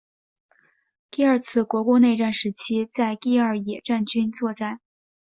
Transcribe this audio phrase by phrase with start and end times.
[1.11, 4.81] 第二次国共内战时期在第二野战军作战。